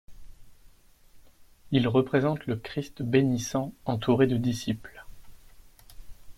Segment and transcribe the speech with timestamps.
[1.69, 5.05] Il représente le Christ bénissant entouré de disciples.